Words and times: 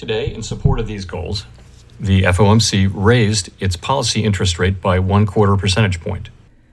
Today, 0.00 0.32
in 0.34 0.42
support 0.42 0.80
of 0.80 0.86
these 0.86 1.06
goals, 1.06 1.44
the 2.00 2.22
FOMC 2.22 2.90
raised 2.94 3.50
its 3.60 3.76
policy 3.76 4.24
interest 4.24 4.58
rate 4.58 4.80
by 4.80 4.98
one 4.98 5.26
quarter 5.26 5.58
percentage 5.58 6.00
point. 6.00 6.30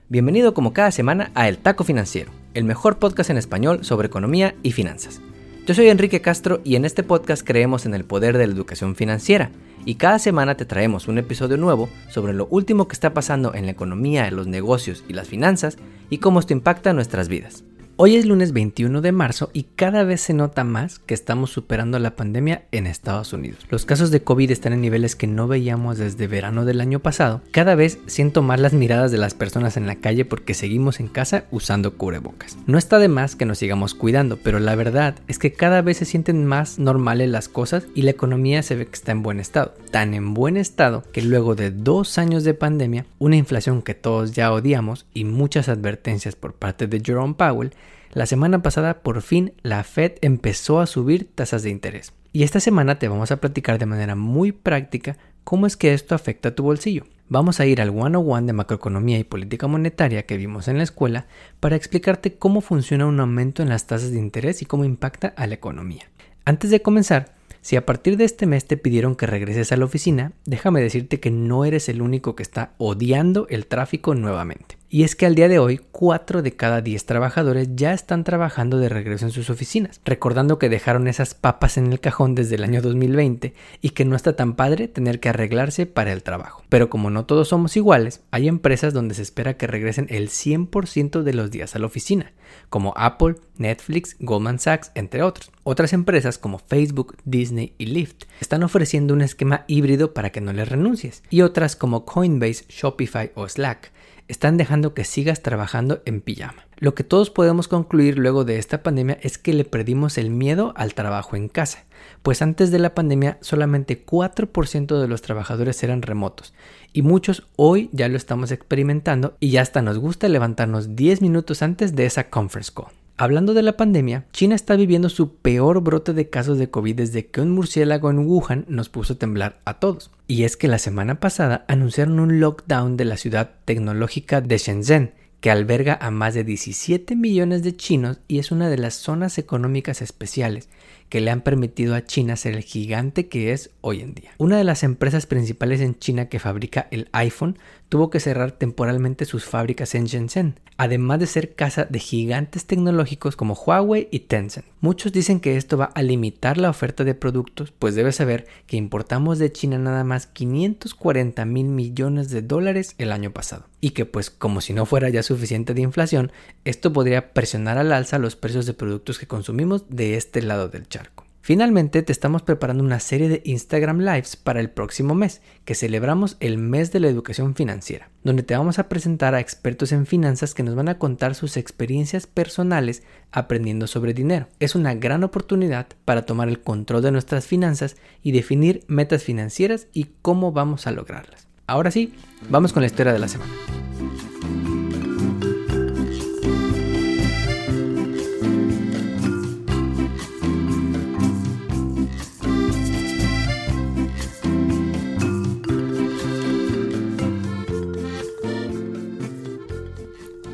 Bienvenido 0.08 0.54
como 0.54 0.72
cada 0.72 0.90
semana 0.90 1.30
a 1.34 1.46
El 1.46 1.58
Taco 1.58 1.84
Financiero, 1.84 2.30
el 2.54 2.64
mejor 2.64 2.98
podcast 2.98 3.28
en 3.28 3.36
español 3.36 3.84
sobre 3.84 4.06
economía 4.06 4.54
y 4.62 4.72
finanzas. 4.72 5.20
Yo 5.66 5.74
soy 5.74 5.90
Enrique 5.90 6.22
Castro 6.22 6.62
y 6.64 6.76
en 6.76 6.86
este 6.86 7.02
podcast 7.02 7.46
creemos 7.46 7.84
en 7.84 7.92
el 7.92 8.06
poder 8.06 8.38
de 8.38 8.46
la 8.46 8.54
educación 8.54 8.96
financiera 8.96 9.50
y 9.84 9.96
cada 9.96 10.18
semana 10.18 10.56
te 10.56 10.64
traemos 10.64 11.06
un 11.06 11.18
episodio 11.18 11.58
nuevo 11.58 11.90
sobre 12.08 12.32
lo 12.32 12.46
último 12.46 12.88
que 12.88 12.94
está 12.94 13.12
pasando 13.12 13.52
en 13.52 13.66
la 13.66 13.72
economía, 13.72 14.30
los 14.30 14.46
negocios 14.46 15.04
y 15.06 15.12
las 15.12 15.28
finanzas 15.28 15.76
y 16.08 16.16
cómo 16.16 16.40
esto 16.40 16.54
impacta 16.54 16.94
nuestras 16.94 17.28
vidas. 17.28 17.62
Hoy 18.00 18.14
es 18.14 18.26
lunes 18.26 18.52
21 18.52 19.00
de 19.00 19.10
marzo 19.10 19.50
y 19.52 19.64
cada 19.64 20.04
vez 20.04 20.20
se 20.20 20.32
nota 20.32 20.62
más 20.62 21.00
que 21.00 21.14
estamos 21.14 21.50
superando 21.50 21.98
la 21.98 22.14
pandemia 22.14 22.62
en 22.70 22.86
Estados 22.86 23.32
Unidos. 23.32 23.66
Los 23.70 23.86
casos 23.86 24.12
de 24.12 24.22
COVID 24.22 24.52
están 24.52 24.72
en 24.72 24.82
niveles 24.82 25.16
que 25.16 25.26
no 25.26 25.48
veíamos 25.48 25.98
desde 25.98 26.28
verano 26.28 26.64
del 26.64 26.80
año 26.80 27.00
pasado. 27.00 27.42
Cada 27.50 27.74
vez 27.74 27.98
siento 28.06 28.40
más 28.40 28.60
las 28.60 28.72
miradas 28.72 29.10
de 29.10 29.18
las 29.18 29.34
personas 29.34 29.76
en 29.76 29.88
la 29.88 29.96
calle 29.96 30.24
porque 30.24 30.54
seguimos 30.54 31.00
en 31.00 31.08
casa 31.08 31.46
usando 31.50 31.94
cubrebocas. 31.94 32.56
No 32.68 32.78
está 32.78 33.00
de 33.00 33.08
más 33.08 33.34
que 33.34 33.46
nos 33.46 33.58
sigamos 33.58 33.94
cuidando, 33.94 34.36
pero 34.36 34.60
la 34.60 34.76
verdad 34.76 35.16
es 35.26 35.40
que 35.40 35.52
cada 35.52 35.82
vez 35.82 35.96
se 35.96 36.04
sienten 36.04 36.46
más 36.46 36.78
normales 36.78 37.28
las 37.28 37.48
cosas 37.48 37.88
y 37.96 38.02
la 38.02 38.12
economía 38.12 38.62
se 38.62 38.76
ve 38.76 38.86
que 38.86 38.94
está 38.94 39.10
en 39.10 39.24
buen 39.24 39.40
estado. 39.40 39.74
Tan 39.90 40.14
en 40.14 40.34
buen 40.34 40.56
estado 40.56 41.02
que 41.12 41.22
luego 41.22 41.56
de 41.56 41.72
dos 41.72 42.16
años 42.16 42.44
de 42.44 42.54
pandemia, 42.54 43.06
una 43.18 43.34
inflación 43.34 43.82
que 43.82 43.94
todos 43.94 44.34
ya 44.34 44.52
odiamos 44.52 45.06
y 45.14 45.24
muchas 45.24 45.68
advertencias 45.68 46.36
por 46.36 46.54
parte 46.54 46.86
de 46.86 47.02
Jerome 47.04 47.34
Powell, 47.34 47.72
la 48.12 48.26
semana 48.26 48.62
pasada 48.62 49.02
por 49.02 49.22
fin 49.22 49.52
la 49.62 49.84
Fed 49.84 50.12
empezó 50.22 50.80
a 50.80 50.86
subir 50.86 51.30
tasas 51.34 51.62
de 51.62 51.70
interés. 51.70 52.12
Y 52.32 52.42
esta 52.42 52.60
semana 52.60 52.98
te 52.98 53.08
vamos 53.08 53.30
a 53.30 53.40
platicar 53.40 53.78
de 53.78 53.86
manera 53.86 54.14
muy 54.14 54.52
práctica 54.52 55.16
cómo 55.44 55.66
es 55.66 55.76
que 55.76 55.94
esto 55.94 56.14
afecta 56.14 56.50
a 56.50 56.54
tu 56.54 56.62
bolsillo. 56.62 57.04
Vamos 57.30 57.60
a 57.60 57.66
ir 57.66 57.80
al 57.80 57.90
101 57.90 58.46
de 58.46 58.52
macroeconomía 58.52 59.18
y 59.18 59.24
política 59.24 59.66
monetaria 59.66 60.24
que 60.24 60.36
vimos 60.36 60.68
en 60.68 60.78
la 60.78 60.82
escuela 60.82 61.26
para 61.60 61.76
explicarte 61.76 62.36
cómo 62.36 62.60
funciona 62.60 63.06
un 63.06 63.20
aumento 63.20 63.62
en 63.62 63.68
las 63.68 63.86
tasas 63.86 64.12
de 64.12 64.18
interés 64.18 64.62
y 64.62 64.66
cómo 64.66 64.84
impacta 64.84 65.28
a 65.36 65.46
la 65.46 65.54
economía. 65.54 66.10
Antes 66.44 66.70
de 66.70 66.80
comenzar, 66.80 67.34
si 67.60 67.76
a 67.76 67.84
partir 67.84 68.16
de 68.16 68.24
este 68.24 68.46
mes 68.46 68.66
te 68.66 68.76
pidieron 68.76 69.16
que 69.16 69.26
regreses 69.26 69.72
a 69.72 69.76
la 69.76 69.84
oficina, 69.84 70.32
déjame 70.46 70.80
decirte 70.80 71.20
que 71.20 71.30
no 71.30 71.64
eres 71.64 71.88
el 71.88 72.00
único 72.00 72.34
que 72.34 72.42
está 72.42 72.72
odiando 72.78 73.46
el 73.50 73.66
tráfico 73.66 74.14
nuevamente. 74.14 74.78
Y 74.90 75.02
es 75.02 75.14
que 75.14 75.26
al 75.26 75.34
día 75.34 75.48
de 75.48 75.58
hoy, 75.58 75.82
4 75.92 76.40
de 76.40 76.56
cada 76.56 76.80
10 76.80 77.04
trabajadores 77.04 77.68
ya 77.74 77.92
están 77.92 78.24
trabajando 78.24 78.78
de 78.78 78.88
regreso 78.88 79.26
en 79.26 79.32
sus 79.32 79.50
oficinas, 79.50 80.00
recordando 80.06 80.58
que 80.58 80.70
dejaron 80.70 81.08
esas 81.08 81.34
papas 81.34 81.76
en 81.76 81.92
el 81.92 82.00
cajón 82.00 82.34
desde 82.34 82.54
el 82.54 82.64
año 82.64 82.80
2020 82.80 83.52
y 83.82 83.90
que 83.90 84.06
no 84.06 84.16
está 84.16 84.34
tan 84.34 84.56
padre 84.56 84.88
tener 84.88 85.20
que 85.20 85.28
arreglarse 85.28 85.84
para 85.84 86.12
el 86.14 86.22
trabajo. 86.22 86.62
Pero 86.70 86.88
como 86.88 87.10
no 87.10 87.26
todos 87.26 87.48
somos 87.48 87.76
iguales, 87.76 88.22
hay 88.30 88.48
empresas 88.48 88.94
donde 88.94 89.14
se 89.14 89.20
espera 89.20 89.58
que 89.58 89.66
regresen 89.66 90.06
el 90.08 90.30
100% 90.30 91.22
de 91.22 91.34
los 91.34 91.50
días 91.50 91.76
a 91.76 91.80
la 91.80 91.86
oficina, 91.86 92.32
como 92.70 92.94
Apple, 92.96 93.34
Netflix, 93.58 94.16
Goldman 94.20 94.58
Sachs, 94.58 94.90
entre 94.94 95.22
otros. 95.22 95.50
Otras 95.64 95.92
empresas 95.92 96.38
como 96.38 96.60
Facebook, 96.60 97.14
Disney 97.26 97.74
y 97.76 97.86
Lyft 97.86 98.24
están 98.40 98.62
ofreciendo 98.62 99.12
un 99.12 99.20
esquema 99.20 99.64
híbrido 99.66 100.14
para 100.14 100.30
que 100.30 100.40
no 100.40 100.54
les 100.54 100.66
renuncies, 100.66 101.22
y 101.28 101.42
otras 101.42 101.76
como 101.76 102.06
Coinbase, 102.06 102.64
Shopify 102.70 103.32
o 103.34 103.46
Slack 103.46 103.92
están 104.28 104.56
dejando 104.56 104.94
que 104.94 105.04
sigas 105.04 105.42
trabajando 105.42 106.02
en 106.04 106.20
pijama. 106.20 106.66
Lo 106.76 106.94
que 106.94 107.02
todos 107.02 107.30
podemos 107.30 107.66
concluir 107.66 108.18
luego 108.18 108.44
de 108.44 108.58
esta 108.58 108.82
pandemia 108.82 109.18
es 109.22 109.38
que 109.38 109.52
le 109.52 109.64
perdimos 109.64 110.16
el 110.18 110.30
miedo 110.30 110.72
al 110.76 110.94
trabajo 110.94 111.34
en 111.34 111.48
casa, 111.48 111.86
pues 112.22 112.40
antes 112.42 112.70
de 112.70 112.78
la 112.78 112.94
pandemia 112.94 113.38
solamente 113.40 114.04
4% 114.04 115.00
de 115.00 115.08
los 115.08 115.22
trabajadores 115.22 115.82
eran 115.82 116.02
remotos 116.02 116.54
y 116.92 117.02
muchos 117.02 117.46
hoy 117.56 117.90
ya 117.92 118.08
lo 118.08 118.16
estamos 118.16 118.50
experimentando 118.50 119.36
y 119.40 119.50
ya 119.50 119.62
hasta 119.62 119.82
nos 119.82 119.98
gusta 119.98 120.28
levantarnos 120.28 120.96
10 120.96 121.22
minutos 121.22 121.62
antes 121.62 121.94
de 121.94 122.06
esa 122.06 122.30
conference 122.30 122.72
call. 122.74 122.92
Hablando 123.20 123.52
de 123.52 123.64
la 123.64 123.76
pandemia, 123.76 124.26
China 124.32 124.54
está 124.54 124.76
viviendo 124.76 125.08
su 125.08 125.34
peor 125.34 125.80
brote 125.82 126.12
de 126.12 126.30
casos 126.30 126.56
de 126.56 126.70
COVID 126.70 126.94
desde 126.94 127.26
que 127.26 127.40
un 127.40 127.50
murciélago 127.50 128.10
en 128.10 128.20
Wuhan 128.20 128.64
nos 128.68 128.90
puso 128.90 129.14
a 129.14 129.18
temblar 129.18 129.58
a 129.64 129.80
todos. 129.80 130.12
Y 130.28 130.44
es 130.44 130.56
que 130.56 130.68
la 130.68 130.78
semana 130.78 131.18
pasada 131.18 131.64
anunciaron 131.66 132.20
un 132.20 132.38
lockdown 132.38 132.96
de 132.96 133.04
la 133.04 133.16
ciudad 133.16 133.50
tecnológica 133.64 134.40
de 134.40 134.56
Shenzhen, 134.58 135.14
que 135.40 135.50
alberga 135.50 135.98
a 136.00 136.12
más 136.12 136.34
de 136.34 136.44
17 136.44 137.16
millones 137.16 137.64
de 137.64 137.74
chinos 137.74 138.20
y 138.28 138.38
es 138.38 138.52
una 138.52 138.68
de 138.68 138.78
las 138.78 138.94
zonas 138.94 139.36
económicas 139.38 140.00
especiales 140.00 140.68
que 141.08 141.20
le 141.20 141.30
han 141.30 141.40
permitido 141.40 141.94
a 141.94 142.04
China 142.04 142.36
ser 142.36 142.54
el 142.54 142.62
gigante 142.62 143.28
que 143.28 143.52
es 143.52 143.70
hoy 143.80 144.00
en 144.00 144.14
día. 144.14 144.30
Una 144.38 144.56
de 144.58 144.64
las 144.64 144.82
empresas 144.82 145.26
principales 145.26 145.80
en 145.80 145.98
China 145.98 146.28
que 146.28 146.38
fabrica 146.38 146.88
el 146.90 147.08
iPhone 147.12 147.58
tuvo 147.88 148.10
que 148.10 148.20
cerrar 148.20 148.52
temporalmente 148.52 149.24
sus 149.24 149.44
fábricas 149.44 149.94
en 149.94 150.04
Shenzhen, 150.04 150.60
además 150.76 151.18
de 151.20 151.26
ser 151.26 151.54
casa 151.54 151.86
de 151.86 151.98
gigantes 151.98 152.66
tecnológicos 152.66 153.34
como 153.34 153.54
Huawei 153.54 154.08
y 154.10 154.20
Tencent. 154.20 154.66
Muchos 154.80 155.12
dicen 155.12 155.40
que 155.40 155.56
esto 155.56 155.76
va 155.76 155.86
a 155.86 156.02
limitar 156.02 156.58
la 156.58 156.70
oferta 156.70 157.04
de 157.04 157.14
productos, 157.14 157.72
pues 157.76 157.94
debes 157.94 158.16
saber 158.16 158.46
que 158.66 158.76
importamos 158.76 159.38
de 159.38 159.50
China 159.50 159.78
nada 159.78 160.04
más 160.04 160.26
540 160.26 161.44
mil 161.46 161.66
millones 161.66 162.30
de 162.30 162.42
dólares 162.42 162.94
el 162.98 163.10
año 163.10 163.32
pasado. 163.32 163.66
Y 163.80 163.90
que 163.90 164.04
pues 164.04 164.30
como 164.30 164.60
si 164.60 164.72
no 164.72 164.86
fuera 164.86 165.08
ya 165.08 165.22
suficiente 165.22 165.72
de 165.72 165.82
inflación, 165.82 166.30
esto 166.64 166.92
podría 166.92 167.32
presionar 167.32 167.78
al 167.78 167.92
alza 167.92 168.18
los 168.18 168.36
precios 168.36 168.66
de 168.66 168.74
productos 168.74 169.18
que 169.18 169.26
consumimos 169.26 169.88
de 169.88 170.16
este 170.16 170.42
lado 170.42 170.68
del 170.68 170.88
charco. 170.88 170.97
Finalmente 171.40 172.02
te 172.02 172.12
estamos 172.12 172.42
preparando 172.42 172.84
una 172.84 173.00
serie 173.00 173.28
de 173.28 173.40
Instagram 173.44 174.00
Lives 174.00 174.36
para 174.36 174.60
el 174.60 174.70
próximo 174.70 175.14
mes, 175.14 175.40
que 175.64 175.74
celebramos 175.74 176.36
el 176.40 176.58
mes 176.58 176.92
de 176.92 177.00
la 177.00 177.08
educación 177.08 177.54
financiera, 177.54 178.10
donde 178.22 178.42
te 178.42 178.56
vamos 178.56 178.78
a 178.78 178.88
presentar 178.88 179.34
a 179.34 179.40
expertos 179.40 179.92
en 179.92 180.04
finanzas 180.04 180.52
que 180.52 180.62
nos 180.62 180.74
van 180.74 180.88
a 180.88 180.98
contar 180.98 181.34
sus 181.34 181.56
experiencias 181.56 182.26
personales 182.26 183.02
aprendiendo 183.32 183.86
sobre 183.86 184.12
dinero. 184.12 184.48
Es 184.60 184.74
una 184.74 184.94
gran 184.94 185.24
oportunidad 185.24 185.86
para 186.04 186.26
tomar 186.26 186.48
el 186.48 186.60
control 186.60 187.02
de 187.02 187.12
nuestras 187.12 187.46
finanzas 187.46 187.96
y 188.22 188.32
definir 188.32 188.84
metas 188.86 189.22
financieras 189.22 189.86
y 189.94 190.08
cómo 190.20 190.52
vamos 190.52 190.86
a 190.86 190.92
lograrlas. 190.92 191.48
Ahora 191.66 191.90
sí, 191.90 192.12
vamos 192.48 192.72
con 192.72 192.82
la 192.82 192.86
historia 192.86 193.12
de 193.12 193.18
la 193.18 193.28
semana. 193.28 193.52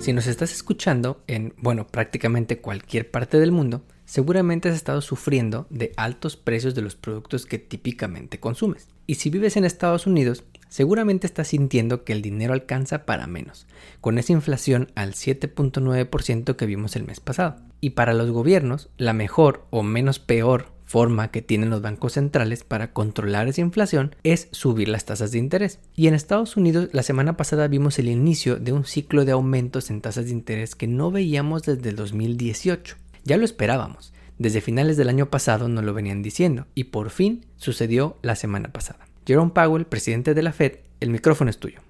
Si 0.05 0.13
nos 0.13 0.27
estás 0.27 0.53
escuchando 0.53 1.23
en, 1.29 1.55
bueno, 1.57 1.87
prácticamente 1.87 2.59
cualquier 2.59 3.11
parte 3.11 3.41
del 3.41 3.53
mundo, 3.53 3.87
seguramente 4.05 4.69
has 4.69 4.75
estado 4.75 5.01
sufriendo 5.01 5.67
de 5.71 5.95
altos 5.97 6.37
precios 6.37 6.75
de 6.75 6.83
los 6.83 6.95
productos 6.95 7.47
que 7.47 7.59
típicamente 7.59 8.39
consumes. 8.39 8.87
Y 9.07 9.15
si 9.15 9.31
vives 9.31 9.57
en 9.57 9.65
Estados 9.65 10.07
Unidos, 10.07 10.45
seguramente 10.69 11.27
estás 11.27 11.49
sintiendo 11.49 12.05
que 12.05 12.13
el 12.13 12.21
dinero 12.21 12.53
alcanza 12.53 13.07
para 13.07 13.27
menos, 13.27 13.67
con 14.03 14.19
esa 14.19 14.35
inflación 14.35 14.93
al 14.95 15.15
7.9% 15.15 16.55
que 16.55 16.67
vimos 16.67 16.97
el 16.97 17.07
mes 17.07 17.21
pasado. 17.21 17.57
Y 17.81 17.91
para 17.91 18.13
los 18.13 18.31
gobiernos, 18.31 18.91
la 18.99 19.15
mejor 19.15 19.65
o 19.71 19.83
menos 19.83 20.19
peor 20.19 20.74
forma 20.85 21.31
que 21.31 21.43
tienen 21.43 21.71
los 21.71 21.83
bancos 21.83 22.13
centrales 22.13 22.63
para 22.65 22.93
controlar 22.93 23.49
esa 23.49 23.61
inflación 23.61 24.15
es 24.23 24.49
subir 24.53 24.89
las 24.89 25.05
tasas 25.05 25.33
de 25.33 25.39
interés. 25.39 25.81
Y 25.97 26.07
en 26.07 26.15
Estados 26.15 26.57
Unidos 26.57 26.89
la 26.93 27.03
semana 27.03 27.37
pasada 27.37 27.69
vimos 27.69 27.99
el 27.99 28.09
inicio 28.09 28.57
de 28.57 28.73
un 28.73 28.85
ciclo 28.85 29.25
de 29.25 29.33
aumentos 29.33 29.91
en 29.91 30.01
tasas 30.01 30.27
de 30.27 30.33
interés 30.33 30.75
que 30.75 30.87
no 30.87 31.11
veíamos 31.11 31.63
desde 31.63 31.89
el 31.91 31.97
2018. 31.97 32.97
Ya 33.25 33.37
lo 33.37 33.45
esperábamos. 33.45 34.13
Desde 34.39 34.61
finales 34.61 34.97
del 34.97 35.09
año 35.09 35.31
pasado 35.31 35.69
nos 35.69 35.85
lo 35.85 35.95
venían 35.95 36.23
diciendo 36.23 36.67
y 36.75 36.85
por 36.85 37.11
fin 37.11 37.47
sucedió 37.57 38.19
la 38.23 38.35
semana 38.35 38.73
pasada. 38.73 39.07
Jerome 39.27 39.53
Powell, 39.55 39.87
presidente 39.87 40.35
de 40.35 40.43
la 40.43 40.53
Fed, 40.53 40.79
el 41.01 41.11
micrófono 41.11 41.51
es 41.51 41.59
tuyo. 41.59 41.81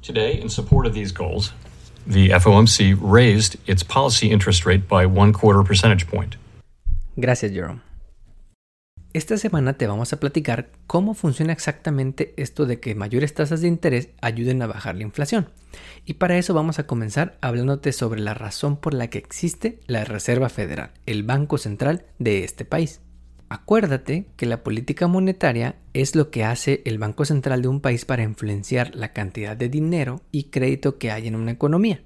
Today, 0.00 0.40
in 0.40 0.48
support 0.48 0.86
of 0.86 0.94
these 0.94 1.12
goals, 1.12 1.52
the 2.06 2.30
FOMC 2.30 2.96
raised 3.00 3.56
its 3.66 3.82
policy 3.82 4.30
interest 4.30 4.66
rate 4.66 4.86
by 4.88 5.06
one 5.06 5.32
quarter 5.32 5.62
percentage 5.62 6.06
point. 6.06 6.36
Gracias, 7.16 7.52
Jerome. 7.52 7.80
Esta 9.14 9.38
semana 9.38 9.74
te 9.74 9.86
vamos 9.86 10.12
a 10.12 10.18
platicar 10.18 10.72
cómo 10.88 11.14
funciona 11.14 11.52
exactamente 11.52 12.34
esto 12.36 12.66
de 12.66 12.80
que 12.80 12.96
mayores 12.96 13.32
tasas 13.32 13.60
de 13.60 13.68
interés 13.68 14.08
ayuden 14.20 14.60
a 14.60 14.66
bajar 14.66 14.96
la 14.96 15.04
inflación. 15.04 15.50
Y 16.04 16.14
para 16.14 16.36
eso 16.36 16.52
vamos 16.52 16.80
a 16.80 16.88
comenzar 16.88 17.38
hablándote 17.40 17.92
sobre 17.92 18.20
la 18.20 18.34
razón 18.34 18.76
por 18.76 18.92
la 18.92 19.10
que 19.10 19.18
existe 19.18 19.78
la 19.86 20.02
Reserva 20.04 20.48
Federal, 20.48 20.90
el 21.06 21.22
Banco 21.22 21.58
Central 21.58 22.06
de 22.18 22.42
este 22.42 22.64
país. 22.64 23.02
Acuérdate 23.48 24.26
que 24.36 24.46
la 24.46 24.64
política 24.64 25.06
monetaria 25.06 25.76
es 25.92 26.16
lo 26.16 26.32
que 26.32 26.42
hace 26.42 26.82
el 26.84 26.98
Banco 26.98 27.24
Central 27.24 27.62
de 27.62 27.68
un 27.68 27.80
país 27.80 28.04
para 28.04 28.24
influenciar 28.24 28.96
la 28.96 29.12
cantidad 29.12 29.56
de 29.56 29.68
dinero 29.68 30.22
y 30.32 30.50
crédito 30.50 30.98
que 30.98 31.12
hay 31.12 31.28
en 31.28 31.36
una 31.36 31.52
economía. 31.52 32.02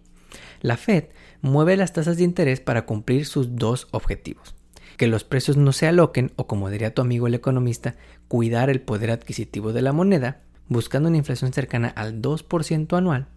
La 0.60 0.76
Fed 0.76 1.04
mueve 1.40 1.78
las 1.78 1.94
tasas 1.94 2.18
de 2.18 2.24
interés 2.24 2.60
para 2.60 2.84
cumplir 2.84 3.24
sus 3.24 3.56
dos 3.56 3.88
objetivos 3.92 4.57
que 4.98 5.06
los 5.06 5.24
precios 5.24 5.56
no 5.56 5.72
se 5.72 5.86
aloquen 5.86 6.32
o 6.36 6.46
como 6.46 6.68
diría 6.68 6.92
tu 6.92 7.00
amigo 7.00 7.26
el 7.26 7.34
economista, 7.34 7.94
cuidar 8.28 8.68
el 8.68 8.82
poder 8.82 9.10
adquisitivo 9.10 9.72
de 9.72 9.80
la 9.80 9.94
moneda, 9.94 10.42
buscando 10.68 11.08
una 11.08 11.16
inflación 11.16 11.54
cercana 11.54 11.88
al 11.88 12.20
2% 12.20 12.98
anual 12.98 13.28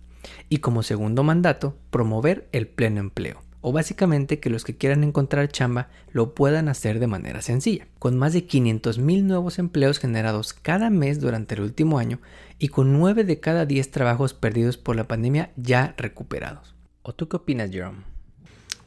y 0.49 0.57
como 0.57 0.83
segundo 0.83 1.23
mandato, 1.23 1.77
promover 1.89 2.49
el 2.51 2.67
pleno 2.67 2.99
empleo 2.99 3.41
o 3.61 3.71
básicamente 3.71 4.39
que 4.39 4.49
los 4.49 4.63
que 4.63 4.75
quieran 4.75 5.03
encontrar 5.03 5.47
chamba 5.47 5.89
lo 6.11 6.33
puedan 6.33 6.67
hacer 6.67 6.99
de 6.99 7.05
manera 7.05 7.43
sencilla, 7.43 7.87
con 7.99 8.17
más 8.17 8.33
de 8.33 8.45
500 8.45 8.97
mil 8.97 9.27
nuevos 9.27 9.59
empleos 9.59 9.99
generados 9.99 10.53
cada 10.53 10.89
mes 10.89 11.21
durante 11.21 11.55
el 11.55 11.61
último 11.61 11.99
año 11.99 12.19
y 12.57 12.69
con 12.69 12.91
9 12.91 13.23
de 13.23 13.39
cada 13.39 13.67
10 13.67 13.91
trabajos 13.91 14.33
perdidos 14.33 14.77
por 14.77 14.95
la 14.95 15.07
pandemia 15.07 15.51
ya 15.55 15.93
recuperados. 15.97 16.73
¿O 17.03 17.13
tú 17.13 17.29
qué 17.29 17.37
opinas, 17.37 17.69
Jerome? 17.71 17.99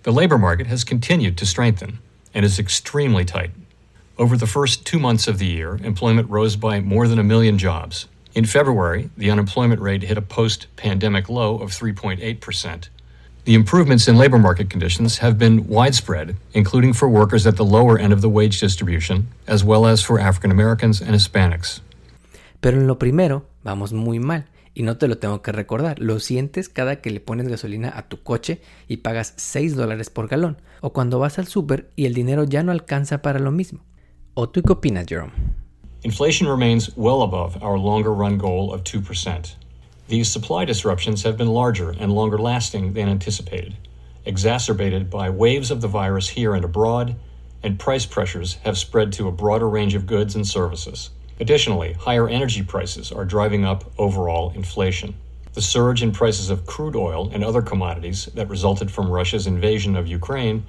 The 0.03 0.12
labor 0.12 0.38
market 0.38 0.67
has 0.67 0.85
continued 0.85 1.37
to 1.37 1.47
strengthen 1.47 2.00
and 2.35 2.45
is 2.45 2.59
extremely 2.59 3.25
tight. 3.25 3.53
Over 4.19 4.37
the 4.37 4.47
first 4.47 4.85
two 4.85 4.99
months 4.99 5.27
of 5.27 5.39
the 5.39 5.47
year, 5.47 5.79
employment 5.83 6.29
rose 6.29 6.57
by 6.57 6.81
more 6.81 7.09
than 7.09 7.19
a 7.19 7.25
million 7.25 7.59
jobs. 7.59 8.07
In 8.35 8.45
February, 8.45 9.11
the 9.17 9.31
unemployment 9.31 9.81
rate 9.81 10.03
hit 10.03 10.19
a 10.19 10.23
post 10.23 10.67
pandemic 10.77 11.29
low 11.29 11.59
of 11.59 11.71
3.8%. 11.71 12.89
The 13.45 13.55
improvements 13.55 14.09
in 14.09 14.17
labor 14.17 14.39
market 14.39 14.71
conditions 14.71 15.19
have 15.19 15.39
been 15.39 15.69
widespread, 15.69 16.37
including 16.53 16.95
for 16.95 17.09
workers 17.09 17.47
at 17.47 17.57
the 17.57 17.65
lower 17.65 17.99
end 17.99 18.13
of 18.13 18.23
the 18.23 18.29
wage 18.29 18.59
distribution, 18.59 19.29
as 19.47 19.63
well 19.63 19.87
as 19.87 20.03
for 20.03 20.19
African 20.19 20.51
Americans 20.51 21.01
and 21.01 21.11
Hispanics. 21.11 21.81
Pero 22.61 22.79
en 22.79 22.87
lo 22.87 22.95
primero, 22.95 23.45
vamos 23.63 23.93
muy 23.93 24.19
mal. 24.19 24.45
Y 24.75 24.82
no 24.82 24.97
te 24.97 25.06
lo 25.06 25.19
tengo 25.19 25.41
que 25.41 25.53
recordar, 25.53 26.00
lo 26.00 26.19
sientes 26.19 26.69
cada 26.69 27.00
que 27.00 27.11
le 27.11 27.21
pones 27.21 27.47
gasolina 27.47 27.93
a 27.97 28.09
tu 28.09 28.23
coche 28.23 28.61
y 28.88 28.99
pagas 28.99 29.35
6 29.37 29.76
dólares 29.76 30.11
por 30.11 30.26
galón, 30.26 30.61
o 30.81 30.93
cuando 30.93 31.21
vas 31.21 31.38
al 31.38 31.47
súper 31.47 31.91
y 31.94 32.06
el 32.06 32.15
dinero 32.15 32.43
ya 32.43 32.65
no 32.65 32.73
alcanza 32.73 33.23
para 33.23 33.38
lo 33.38 33.53
mismo. 33.53 33.85
¿O 34.35 34.49
tú 34.49 34.62
qué 34.62 34.73
opinas, 34.73 35.06
Jerome? 35.09 35.32
Inflation 36.03 36.49
remains 36.49 36.91
well 36.97 37.23
above 37.23 37.56
our 37.62 37.79
longer 37.79 38.12
run 38.12 38.37
goal 38.37 38.75
of 38.75 38.82
2%. 38.82 39.55
These 40.09 40.29
supply 40.29 40.67
disruptions 40.67 41.23
have 41.25 41.38
been 41.38 41.49
larger 41.49 41.91
and 41.91 42.12
longer 42.12 42.37
lasting 42.37 42.93
than 42.93 43.09
anticipated, 43.09 43.75
exacerbated 44.26 45.09
by 45.09 45.31
waves 45.31 45.71
of 45.71 45.81
the 45.81 45.88
virus 45.88 46.29
here 46.29 46.55
and 46.55 46.65
abroad, 46.65 47.15
and 47.62 47.79
price 47.79 48.05
pressures 48.05 48.59
have 48.65 48.76
spread 48.76 49.12
to 49.12 49.29
a 49.29 49.32
broader 49.32 49.69
range 49.69 49.94
of 49.94 50.05
goods 50.05 50.35
and 50.35 50.47
services. 50.47 51.11
Additionally, 51.41 51.95
higher 51.95 52.29
energy 52.29 52.63
prices 52.63 53.11
are 53.11 53.25
driving 53.25 53.65
up 53.65 53.85
overall 53.99 54.53
inflation. 54.55 55.15
The 55.55 55.61
surge 55.61 56.03
in 56.03 56.13
prices 56.13 56.51
of 56.51 56.67
crude 56.67 56.97
oil 56.97 57.31
and 57.33 57.45
other 57.45 57.63
commodities 57.63 58.29
that 58.35 58.49
resulted 58.49 58.91
from 58.91 59.11
Russia's 59.11 59.47
invasion 59.47 59.97
of 59.97 60.07
Ukraine 60.07 60.65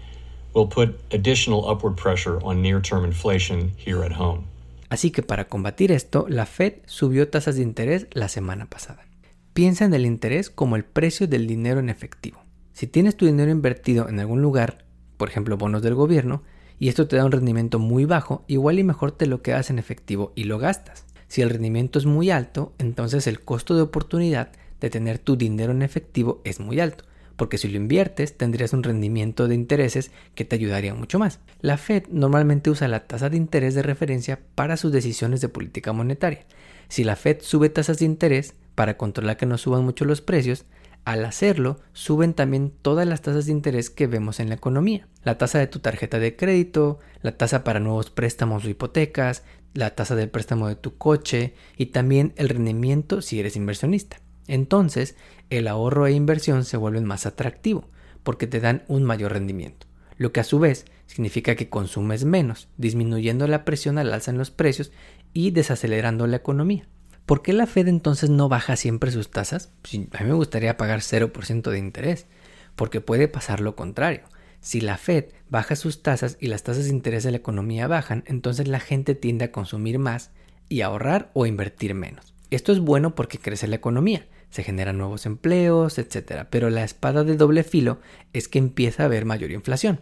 will 0.54 0.68
put 0.68 1.00
additional 1.12 1.70
upward 1.70 1.98
pressure 1.98 2.40
on 2.44 2.62
near 2.62 2.82
term 2.82 3.04
inflation 3.04 3.72
here 3.78 4.04
at 4.04 4.12
home. 4.12 4.46
Así 4.90 5.12
que 5.12 5.24
para 5.24 5.48
combatir 5.48 5.92
esto, 5.92 6.26
la 6.30 6.46
Fed 6.46 6.74
subió 6.86 7.28
tasas 7.28 7.56
de 7.56 7.64
interés 7.64 8.08
la 8.14 8.30
semana 8.30 8.66
pasada. 8.68 9.06
Piensa 9.54 9.86
en 9.86 9.94
el 9.94 10.06
interés 10.06 10.50
como 10.50 10.76
el 10.76 10.84
precio 10.84 11.28
del 11.28 11.48
dinero 11.48 11.80
en 11.80 11.90
efectivo. 11.90 12.42
Si 12.74 12.88
tienes 12.88 13.16
tu 13.16 13.26
dinero 13.26 13.52
invertido 13.52 14.10
en 14.10 14.20
algún 14.20 14.42
lugar, 14.42 14.86
por 15.18 15.30
ejemplo 15.30 15.58
bonos 15.58 15.82
del 15.82 15.96
gobierno, 15.96 16.44
y 16.80 16.89
esto 16.89 17.07
te 17.07 17.16
da 17.16 17.25
un 17.25 17.31
rendimiento 17.31 17.80
muy 17.80 18.06
bajo, 18.06 18.44
igual 18.48 18.80
y 18.80 18.83
mejor 18.83 19.12
te 19.12 19.27
lo 19.27 19.42
quedas 19.42 19.69
en 19.69 19.80
efectivo 19.80 20.33
y 20.36 20.45
lo 20.45 20.57
gastas. 20.57 21.06
Si 21.27 21.42
el 21.42 21.50
rendimiento 21.50 22.00
es 22.00 22.06
muy 22.06 22.30
alto, 22.30 22.74
entonces 22.77 23.27
el 23.27 23.42
costo 23.42 23.75
de 23.75 23.81
oportunidad 23.81 24.51
de 24.80 24.89
tener 24.89 25.19
tu 25.19 25.38
dinero 25.38 25.72
en 25.72 25.81
efectivo 25.81 26.42
es 26.44 26.60
muy 26.60 26.80
alto, 26.80 27.06
porque 27.36 27.57
si 27.57 27.68
lo 27.68 27.77
inviertes 27.77 28.38
tendrías 28.38 28.74
un 28.74 28.83
rendimiento 28.83 29.48
de 29.48 29.56
intereses 29.56 30.12
que 30.36 30.45
te 30.45 30.56
ayudaría 30.56 30.94
mucho 30.94 31.19
más. 31.19 31.39
La 31.62 31.77
Fed 31.77 32.04
normalmente 32.10 32.69
usa 32.69 32.88
la 32.88 33.07
tasa 33.07 33.30
de 33.30 33.38
interés 33.38 33.74
de 33.74 33.81
referencia 33.81 34.39
para 34.56 34.78
sus 34.78 34.92
decisiones 34.92 35.42
de 35.42 35.50
política 35.50 35.94
monetaria. 35.94 36.45
Si 36.88 37.04
la 37.04 37.16
Fed 37.16 37.38
sube 37.42 37.69
tasas 37.69 38.00
de 38.00 38.06
interés 38.06 38.54
para 38.75 38.98
controlar 38.98 39.38
que 39.38 39.45
no 39.45 39.57
suban 39.57 39.83
mucho 39.83 40.06
los 40.06 40.21
precios, 40.21 40.66
al 41.06 41.24
hacerlo, 41.24 41.80
suben 41.94 42.34
también 42.34 42.74
todas 42.81 43.07
las 43.07 43.22
tasas 43.22 43.46
de 43.46 43.52
interés 43.52 43.92
que 43.92 44.07
vemos 44.07 44.40
en 44.40 44.50
la 44.50 44.56
economía. 44.56 45.07
La 45.24 45.38
tasa 45.38 45.60
de 45.60 45.68
tu 45.68 45.80
tarjeta 45.80 46.18
de 46.18 46.36
crédito, 46.36 47.00
la 47.22 47.38
tasa 47.38 47.63
para 47.63 47.80
nuevos 47.80 48.10
préstamos 48.10 48.66
o 48.66 48.69
hipotecas, 48.69 49.44
la 49.75 49.94
tasa 49.94 50.16
del 50.16 50.30
préstamo 50.30 50.68
de 50.68 50.75
tu 50.75 50.98
coche 50.98 51.54
y 51.78 51.88
también 51.88 52.34
el 52.38 52.50
rendimiento 52.50 53.22
si 53.22 53.40
eres 53.40 53.56
inversionista. 53.56 54.18
Entonces, 54.48 55.16
el 55.52 55.68
ahorro 55.68 56.07
e 56.07 56.12
inversión 56.13 56.66
se 56.66 56.78
vuelven 56.78 57.06
más 57.06 57.28
atractivo 57.28 57.88
porque 58.24 58.48
te 58.48 58.60
dan 58.60 58.84
un 58.88 59.04
mayor 59.04 59.34
rendimiento, 59.34 59.86
lo 60.18 60.31
que 60.31 60.40
a 60.40 60.44
su 60.44 60.57
vez 60.57 60.86
significa 61.06 61.56
que 61.56 61.69
consumes 61.69 62.25
menos, 62.25 62.68
disminuyendo 62.78 63.48
la 63.48 63.63
presión 63.63 64.00
al 64.00 64.12
alza 64.12 64.31
en 64.31 64.40
los 64.40 64.50
precios 64.50 64.92
y 65.34 65.52
desacelerando 65.52 66.25
la 66.25 66.38
economía. 66.38 66.88
¿Por 67.25 67.42
qué 67.42 67.54
la 67.54 67.66
Fed 67.66 67.88
entonces 67.88 68.30
no 68.30 68.50
baja 68.50 68.75
siempre 68.75 69.12
sus 69.12 69.31
tasas? 69.31 69.72
a 70.12 70.24
mí 70.24 70.27
me 70.30 70.33
gustaría 70.33 70.77
pagar 70.77 71.00
0% 71.00 71.72
de 71.72 71.80
interés, 71.80 72.27
porque 72.75 73.01
puede 73.01 73.27
pasar 73.27 73.62
lo 73.62 73.75
contrario. 73.75 74.22
Si 74.60 74.80
la 74.80 74.98
Fed 74.98 75.25
baja 75.50 75.75
sus 75.75 76.04
tasas 76.04 76.38
y 76.39 76.48
las 76.48 76.63
tasas 76.63 76.86
de 76.86 76.92
interés 76.92 77.24
de 77.24 77.31
la 77.31 77.38
economía 77.38 77.88
bajan, 77.88 78.24
entonces 78.27 78.68
la 78.68 78.80
gente 78.80 79.16
tiende 79.16 79.45
a 79.45 79.51
consumir 79.51 79.98
más 79.98 80.31
y 80.69 80.81
ahorrar 80.81 81.31
o 81.33 81.48
invertir 81.48 81.95
menos. 81.95 82.33
Esto 82.51 82.72
es 82.72 82.80
bueno 82.80 83.16
porque 83.16 83.39
crece 83.39 83.68
la 83.68 83.75
economía, 83.75 84.28
se 84.50 84.63
generan 84.63 85.00
nuevos 85.00 85.25
empleos, 85.25 85.98
etc. 85.98 86.45
Pero 86.50 86.69
la 86.69 86.83
espada 86.83 87.24
de 87.24 87.38
doble 87.38 87.63
filo 87.63 88.00
es 88.33 88.48
que 88.48 88.60
empieza 88.60 89.04
a 89.04 89.06
haber 89.07 89.25
mayor 89.25 89.51
inflación. 89.51 90.01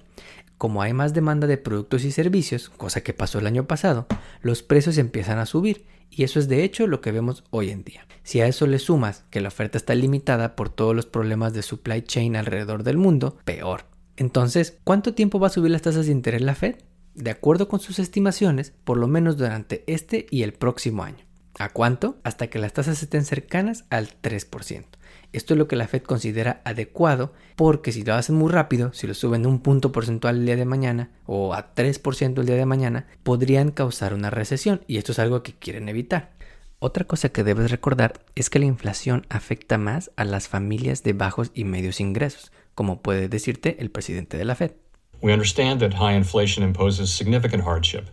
Como 0.58 0.82
hay 0.82 0.94
más 0.94 1.14
demanda 1.14 1.48
de 1.48 1.58
productos 1.58 2.04
y 2.04 2.12
servicios, 2.12 2.70
cosa 2.70 3.02
que 3.02 3.14
pasó 3.14 3.40
el 3.40 3.48
año 3.48 3.66
pasado, 3.66 4.08
los 4.42 4.62
precios 4.62 4.98
empiezan 4.98 5.40
a 5.40 5.46
subir 5.46 5.86
y 6.16 6.24
eso 6.24 6.40
es 6.40 6.48
de 6.48 6.64
hecho 6.64 6.88
lo 6.88 7.02
que 7.02 7.12
vemos 7.12 7.44
hoy 7.50 7.70
en 7.70 7.84
día. 7.84 8.06
Si 8.24 8.40
a 8.40 8.48
eso 8.48 8.68
le 8.68 8.80
sumas 8.80 9.26
que 9.30 9.42
la 9.42 9.50
oferta 9.50 9.78
está 9.78 9.96
limitada 9.96 10.56
por 10.56 10.70
todos 10.70 10.96
los 10.96 11.06
problemas 11.06 11.54
de 11.54 11.62
supply 11.62 12.02
chain 12.04 12.36
alrededor 12.36 12.84
del 12.84 12.98
mundo, 12.98 13.38
peor. 13.44 13.86
Entonces, 14.16 14.78
¿cuánto 14.84 15.14
tiempo 15.14 15.40
va 15.40 15.48
a 15.48 15.52
subir 15.52 15.72
las 15.72 15.82
tasas 15.82 16.06
de 16.06 16.12
interés 16.12 16.42
la 16.42 16.56
Fed? 16.56 16.76
De 17.16 17.32
acuerdo 17.32 17.68
con 17.68 17.80
sus 17.80 18.00
estimaciones, 18.00 18.74
por 18.84 18.98
lo 18.98 19.08
menos 19.08 19.38
durante 19.38 19.84
este 19.88 20.26
y 20.30 20.44
el 20.44 20.54
próximo 20.54 21.04
año. 21.04 21.26
¿A 21.60 21.70
cuánto? 21.70 22.18
Hasta 22.24 22.48
que 22.48 22.60
las 22.60 22.74
tasas 22.74 23.04
estén 23.04 23.26
cercanas 23.26 23.86
al 23.90 24.10
3%. 24.22 24.86
Esto 25.34 25.56
es 25.56 25.58
lo 25.58 25.68
que 25.68 25.76
la 25.76 25.88
Fed 25.88 26.04
considera 26.04 26.62
adecuado 26.64 27.34
porque 27.56 27.92
si 27.92 28.04
lo 28.04 28.14
hacen 28.14 28.36
muy 28.36 28.52
rápido, 28.52 28.94
si 28.94 29.08
lo 29.08 29.16
suben 29.16 29.48
un 29.48 29.60
punto 29.60 29.92
porcentual 29.92 30.38
el 30.38 30.46
día 30.46 30.56
de 30.56 30.66
mañana 30.66 31.10
o 31.26 31.56
a 31.56 31.74
3% 31.74 32.40
el 32.40 32.46
día 32.46 32.56
de 32.56 32.68
mañana, 32.68 33.08
podrían 33.24 33.72
causar 33.72 34.14
una 34.14 34.30
recesión 34.30 34.82
y 34.88 34.98
esto 34.98 35.12
es 35.12 35.20
algo 35.20 35.42
que 35.42 35.54
quieren 35.54 35.90
evitar. 35.90 36.34
Otra 36.78 37.06
cosa 37.06 37.30
que 37.30 37.44
debes 37.44 37.72
recordar 37.72 38.14
es 38.36 38.52
que 38.52 38.60
la 38.60 38.66
inflación 38.66 39.26
afecta 39.30 39.80
más 39.80 40.12
a 40.18 40.24
las 40.24 40.48
familias 40.48 41.02
de 41.02 41.14
bajos 41.14 41.50
y 41.56 41.64
medios 41.64 42.00
ingresos, 42.00 42.52
como 42.76 43.02
puede 43.02 43.28
decirte 43.28 43.78
el 43.80 43.90
presidente 43.90 44.38
de 44.38 44.46
la 44.46 44.54
Fed. 44.54 44.74
We 45.22 45.34
understand 45.34 45.80
that 45.80 45.94
high 45.94 46.16
inflation 46.16 46.64
imposes 46.64 47.10
significant 47.10 47.64
hardship, 47.64 48.06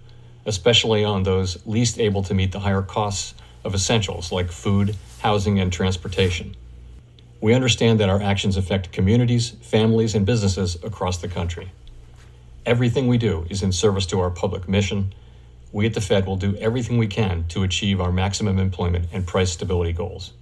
especially 0.46 1.04
on 1.04 1.24
those 1.24 1.60
least 1.66 1.98
able 1.98 2.22
to 2.22 2.34
meet 2.34 2.52
the 2.52 2.60
higher 2.60 2.86
costs 2.86 3.34
of 3.64 3.74
essentials 3.74 4.32
like 4.32 4.50
food, 4.50 4.94
housing 5.22 5.60
and 5.60 5.70
transportation. 5.70 6.54
We 7.40 7.54
understand 7.54 8.00
that 8.00 8.10
our 8.10 8.22
actions 8.22 8.56
affect 8.56 8.92
communities, 8.92 9.50
families, 9.62 10.14
and 10.14 10.26
businesses 10.26 10.76
across 10.84 11.18
the 11.18 11.28
country. 11.28 11.70
Everything 12.66 13.08
we 13.08 13.16
do 13.16 13.46
is 13.48 13.62
in 13.62 13.72
service 13.72 14.06
to 14.08 14.20
our 14.20 14.30
public 14.30 14.68
mission. 14.68 15.14
We 15.72 15.86
at 15.86 15.94
the 15.94 16.02
Fed 16.02 16.26
will 16.26 16.36
do 16.36 16.54
everything 16.56 16.98
we 16.98 17.06
can 17.06 17.44
to 17.48 17.62
achieve 17.62 18.00
our 18.00 18.12
maximum 18.12 18.58
employment 18.58 19.06
and 19.12 19.24
price 19.24 19.52
stability 19.52 19.92
goals. 19.94 20.34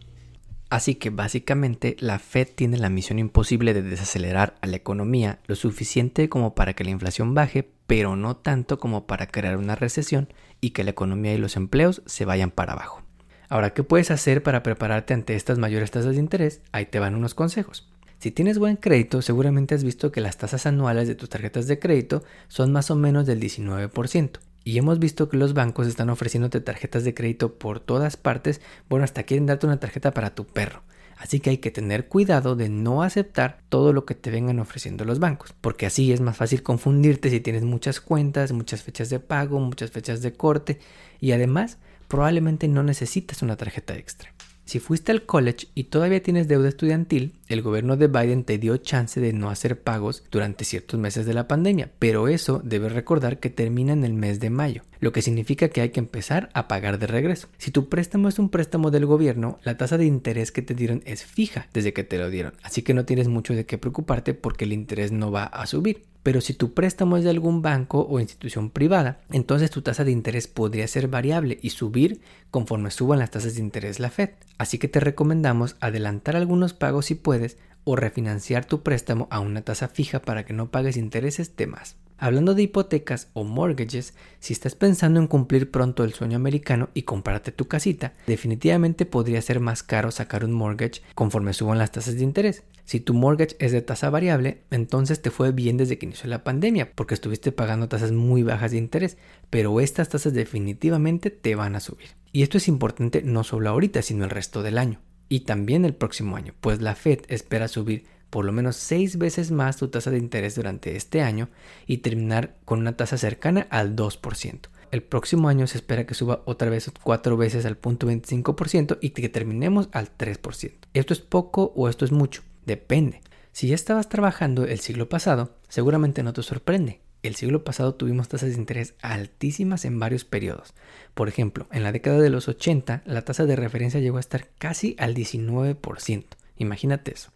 Así 0.70 0.96
que 0.96 1.10
básicamente 1.10 1.96
la 2.00 2.18
Fed 2.18 2.48
tiene 2.54 2.76
la 2.76 2.90
misión 2.90 3.18
imposible 3.18 3.72
de 3.72 3.82
desacelerar 3.82 4.56
a 4.60 4.66
la 4.66 4.76
economía 4.76 5.38
lo 5.46 5.54
suficiente 5.54 6.28
como 6.28 6.54
para 6.54 6.74
que 6.74 6.84
la 6.84 6.90
inflación 6.90 7.32
baje, 7.32 7.70
pero 7.86 8.16
no 8.16 8.36
tanto 8.36 8.78
como 8.78 9.06
para 9.06 9.28
crear 9.28 9.56
una 9.56 9.76
recesión 9.76 10.28
y 10.60 10.70
que 10.70 10.84
la 10.84 10.90
economía 10.90 11.32
y 11.32 11.38
los 11.38 11.56
empleos 11.56 12.02
se 12.04 12.26
vayan 12.26 12.50
para 12.50 12.72
abajo. 12.74 13.02
Ahora, 13.50 13.70
¿qué 13.70 13.82
puedes 13.82 14.10
hacer 14.10 14.42
para 14.42 14.62
prepararte 14.62 15.14
ante 15.14 15.34
estas 15.34 15.58
mayores 15.58 15.90
tasas 15.90 16.14
de 16.14 16.20
interés? 16.20 16.60
Ahí 16.70 16.84
te 16.84 16.98
van 16.98 17.14
unos 17.14 17.34
consejos. 17.34 17.88
Si 18.18 18.30
tienes 18.30 18.58
buen 18.58 18.76
crédito, 18.76 19.22
seguramente 19.22 19.74
has 19.74 19.84
visto 19.84 20.12
que 20.12 20.20
las 20.20 20.36
tasas 20.36 20.66
anuales 20.66 21.08
de 21.08 21.14
tus 21.14 21.30
tarjetas 21.30 21.66
de 21.66 21.78
crédito 21.78 22.22
son 22.48 22.72
más 22.72 22.90
o 22.90 22.94
menos 22.94 23.24
del 23.24 23.40
19%. 23.40 24.40
Y 24.64 24.76
hemos 24.76 24.98
visto 24.98 25.30
que 25.30 25.38
los 25.38 25.54
bancos 25.54 25.86
están 25.86 26.10
ofreciéndote 26.10 26.60
tarjetas 26.60 27.04
de 27.04 27.14
crédito 27.14 27.54
por 27.54 27.80
todas 27.80 28.18
partes, 28.18 28.60
bueno, 28.90 29.04
hasta 29.04 29.22
quieren 29.22 29.46
darte 29.46 29.64
una 29.64 29.80
tarjeta 29.80 30.12
para 30.12 30.34
tu 30.34 30.44
perro. 30.44 30.82
Así 31.16 31.40
que 31.40 31.50
hay 31.50 31.58
que 31.58 31.70
tener 31.70 32.06
cuidado 32.06 32.54
de 32.54 32.68
no 32.68 33.02
aceptar 33.02 33.60
todo 33.70 33.94
lo 33.94 34.04
que 34.04 34.14
te 34.14 34.30
vengan 34.30 34.58
ofreciendo 34.58 35.06
los 35.06 35.20
bancos, 35.20 35.54
porque 35.58 35.86
así 35.86 36.12
es 36.12 36.20
más 36.20 36.36
fácil 36.36 36.62
confundirte 36.62 37.30
si 37.30 37.40
tienes 37.40 37.64
muchas 37.64 38.00
cuentas, 38.00 38.52
muchas 38.52 38.82
fechas 38.82 39.08
de 39.08 39.20
pago, 39.20 39.58
muchas 39.58 39.90
fechas 39.90 40.20
de 40.20 40.34
corte 40.34 40.78
y 41.18 41.32
además 41.32 41.78
probablemente 42.08 42.66
no 42.66 42.82
necesitas 42.82 43.42
una 43.42 43.56
tarjeta 43.56 43.96
extra. 43.96 44.32
Si 44.68 44.80
fuiste 44.80 45.12
al 45.12 45.22
college 45.22 45.68
y 45.74 45.84
todavía 45.84 46.22
tienes 46.22 46.46
deuda 46.46 46.68
estudiantil, 46.68 47.32
el 47.48 47.62
gobierno 47.62 47.96
de 47.96 48.06
Biden 48.06 48.44
te 48.44 48.58
dio 48.58 48.76
chance 48.76 49.18
de 49.18 49.32
no 49.32 49.48
hacer 49.48 49.80
pagos 49.80 50.24
durante 50.30 50.66
ciertos 50.66 51.00
meses 51.00 51.24
de 51.24 51.32
la 51.32 51.48
pandemia, 51.48 51.90
pero 51.98 52.28
eso 52.28 52.60
debes 52.62 52.92
recordar 52.92 53.40
que 53.40 53.48
termina 53.48 53.94
en 53.94 54.04
el 54.04 54.12
mes 54.12 54.40
de 54.40 54.50
mayo, 54.50 54.82
lo 55.00 55.10
que 55.10 55.22
significa 55.22 55.70
que 55.70 55.80
hay 55.80 55.88
que 55.88 56.00
empezar 56.00 56.50
a 56.52 56.68
pagar 56.68 56.98
de 56.98 57.06
regreso. 57.06 57.48
Si 57.56 57.70
tu 57.70 57.88
préstamo 57.88 58.28
es 58.28 58.38
un 58.38 58.50
préstamo 58.50 58.90
del 58.90 59.06
gobierno, 59.06 59.58
la 59.62 59.78
tasa 59.78 59.96
de 59.96 60.04
interés 60.04 60.52
que 60.52 60.60
te 60.60 60.74
dieron 60.74 61.02
es 61.06 61.24
fija 61.24 61.66
desde 61.72 61.94
que 61.94 62.04
te 62.04 62.18
lo 62.18 62.28
dieron, 62.28 62.52
así 62.62 62.82
que 62.82 62.92
no 62.92 63.06
tienes 63.06 63.28
mucho 63.28 63.54
de 63.54 63.64
qué 63.64 63.78
preocuparte 63.78 64.34
porque 64.34 64.66
el 64.66 64.74
interés 64.74 65.12
no 65.12 65.30
va 65.30 65.44
a 65.44 65.66
subir. 65.66 66.02
Pero 66.28 66.42
si 66.42 66.52
tu 66.52 66.74
préstamo 66.74 67.16
es 67.16 67.24
de 67.24 67.30
algún 67.30 67.62
banco 67.62 68.06
o 68.06 68.20
institución 68.20 68.68
privada, 68.68 69.18
entonces 69.32 69.70
tu 69.70 69.80
tasa 69.80 70.04
de 70.04 70.10
interés 70.10 70.46
podría 70.46 70.86
ser 70.86 71.08
variable 71.08 71.58
y 71.62 71.70
subir 71.70 72.20
conforme 72.50 72.90
suban 72.90 73.20
las 73.20 73.30
tasas 73.30 73.54
de 73.54 73.62
interés 73.62 73.98
la 73.98 74.10
Fed. 74.10 74.32
Así 74.58 74.76
que 74.76 74.88
te 74.88 75.00
recomendamos 75.00 75.76
adelantar 75.80 76.36
algunos 76.36 76.74
pagos 76.74 77.06
si 77.06 77.14
puedes 77.14 77.56
o 77.84 77.96
refinanciar 77.96 78.66
tu 78.66 78.82
préstamo 78.82 79.26
a 79.30 79.40
una 79.40 79.62
tasa 79.62 79.88
fija 79.88 80.20
para 80.20 80.44
que 80.44 80.52
no 80.52 80.70
pagues 80.70 80.98
intereses 80.98 81.56
de 81.56 81.66
más. 81.66 81.96
Hablando 82.20 82.54
de 82.54 82.62
hipotecas 82.62 83.28
o 83.32 83.44
mortgages, 83.44 84.12
si 84.40 84.52
estás 84.52 84.74
pensando 84.74 85.20
en 85.20 85.28
cumplir 85.28 85.70
pronto 85.70 86.02
el 86.02 86.14
sueño 86.14 86.34
americano 86.34 86.88
y 86.92 87.02
comprarte 87.02 87.52
tu 87.52 87.68
casita, 87.68 88.14
definitivamente 88.26 89.06
podría 89.06 89.40
ser 89.40 89.60
más 89.60 89.84
caro 89.84 90.10
sacar 90.10 90.44
un 90.44 90.52
mortgage 90.52 91.00
conforme 91.14 91.52
suban 91.52 91.78
las 91.78 91.92
tasas 91.92 92.16
de 92.16 92.24
interés. 92.24 92.64
Si 92.84 92.98
tu 92.98 93.14
mortgage 93.14 93.54
es 93.60 93.70
de 93.70 93.82
tasa 93.82 94.10
variable, 94.10 94.62
entonces 94.72 95.22
te 95.22 95.30
fue 95.30 95.52
bien 95.52 95.76
desde 95.76 95.96
que 95.96 96.06
inició 96.06 96.28
la 96.28 96.42
pandemia 96.42 96.90
porque 96.92 97.14
estuviste 97.14 97.52
pagando 97.52 97.88
tasas 97.88 98.10
muy 98.10 98.42
bajas 98.42 98.72
de 98.72 98.78
interés, 98.78 99.16
pero 99.48 99.80
estas 99.80 100.08
tasas 100.08 100.32
definitivamente 100.32 101.30
te 101.30 101.54
van 101.54 101.76
a 101.76 101.80
subir. 101.80 102.08
Y 102.32 102.42
esto 102.42 102.58
es 102.58 102.66
importante 102.66 103.22
no 103.22 103.44
solo 103.44 103.70
ahorita, 103.70 104.02
sino 104.02 104.24
el 104.24 104.30
resto 104.30 104.64
del 104.64 104.78
año 104.78 105.00
y 105.28 105.40
también 105.40 105.84
el 105.84 105.94
próximo 105.94 106.36
año, 106.36 106.54
pues 106.60 106.80
la 106.80 106.94
Fed 106.94 107.20
espera 107.28 107.68
subir 107.68 108.04
por 108.30 108.44
lo 108.44 108.52
menos 108.52 108.76
seis 108.76 109.18
veces 109.18 109.50
más 109.50 109.76
tu 109.76 109.88
tasa 109.88 110.10
de 110.10 110.18
interés 110.18 110.54
durante 110.54 110.96
este 110.96 111.22
año 111.22 111.48
y 111.86 111.98
terminar 111.98 112.56
con 112.64 112.80
una 112.80 112.96
tasa 112.96 113.16
cercana 113.18 113.66
al 113.70 113.96
2%. 113.96 114.68
El 114.90 115.02
próximo 115.02 115.48
año 115.48 115.66
se 115.66 115.78
espera 115.78 116.06
que 116.06 116.14
suba 116.14 116.42
otra 116.46 116.70
vez 116.70 116.90
cuatro 117.02 117.36
veces 117.36 117.66
al 117.66 117.76
punto 117.76 118.06
25% 118.08 118.98
y 119.00 119.10
que 119.10 119.28
terminemos 119.28 119.88
al 119.92 120.16
3%. 120.16 120.72
¿Esto 120.94 121.12
es 121.12 121.20
poco 121.20 121.72
o 121.76 121.88
esto 121.88 122.04
es 122.04 122.12
mucho? 122.12 122.42
Depende. 122.64 123.20
Si 123.52 123.68
ya 123.68 123.74
estabas 123.74 124.08
trabajando 124.08 124.64
el 124.64 124.80
siglo 124.80 125.08
pasado, 125.08 125.56
seguramente 125.68 126.22
no 126.22 126.32
te 126.32 126.42
sorprende. 126.42 127.00
El 127.22 127.34
siglo 127.34 127.64
pasado 127.64 127.94
tuvimos 127.96 128.28
tasas 128.28 128.50
de 128.50 128.56
interés 128.56 128.94
altísimas 129.02 129.84
en 129.84 129.98
varios 129.98 130.24
periodos. 130.24 130.74
Por 131.14 131.28
ejemplo, 131.28 131.66
en 131.72 131.82
la 131.82 131.92
década 131.92 132.20
de 132.20 132.30
los 132.30 132.46
80 132.48 133.02
la 133.04 133.22
tasa 133.22 133.44
de 133.44 133.56
referencia 133.56 134.00
llegó 134.00 134.18
a 134.18 134.20
estar 134.20 134.48
casi 134.58 134.94
al 134.98 135.14
19%. 135.14 136.24
Imagínate 136.56 137.12
eso. 137.12 137.30